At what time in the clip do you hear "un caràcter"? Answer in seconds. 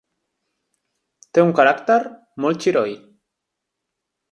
1.49-1.99